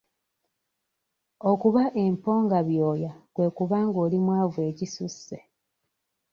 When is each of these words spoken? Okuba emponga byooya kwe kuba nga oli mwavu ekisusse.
Okuba 1.51 1.83
emponga 2.03 2.59
byooya 2.67 3.11
kwe 3.33 3.47
kuba 3.57 3.77
nga 3.87 3.97
oli 4.05 4.17
mwavu 4.25 4.59
ekisusse. 4.69 5.37